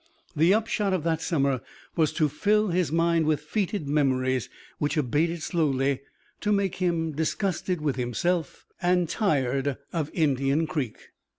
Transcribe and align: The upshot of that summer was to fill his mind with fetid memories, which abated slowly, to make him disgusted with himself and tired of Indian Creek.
The 0.35 0.51
upshot 0.51 0.93
of 0.93 1.03
that 1.03 1.21
summer 1.21 1.61
was 1.95 2.11
to 2.13 2.27
fill 2.27 2.69
his 2.69 2.91
mind 2.91 3.27
with 3.27 3.39
fetid 3.39 3.87
memories, 3.87 4.49
which 4.79 4.97
abated 4.97 5.43
slowly, 5.43 6.01
to 6.39 6.51
make 6.51 6.77
him 6.77 7.11
disgusted 7.11 7.81
with 7.81 7.97
himself 7.97 8.65
and 8.81 9.07
tired 9.07 9.77
of 9.93 10.09
Indian 10.11 10.65
Creek. 10.65 11.09